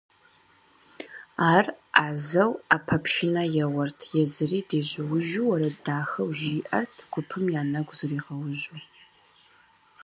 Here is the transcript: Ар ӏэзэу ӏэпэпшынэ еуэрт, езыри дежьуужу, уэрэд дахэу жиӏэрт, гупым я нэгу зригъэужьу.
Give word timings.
Ар 1.53 1.65
ӏэзэу 1.95 2.51
ӏэпэпшынэ 2.67 3.43
еуэрт, 3.63 3.99
езыри 4.21 4.59
дежьуужу, 4.69 5.45
уэрэд 5.47 5.75
дахэу 5.85 6.29
жиӏэрт, 6.39 6.95
гупым 7.11 7.45
я 7.59 7.61
нэгу 7.71 7.93
зригъэужьу. 7.99 8.79